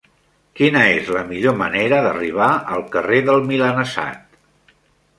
[0.59, 4.45] Quina és la millor manera d'arribar al carrer del Milanesat?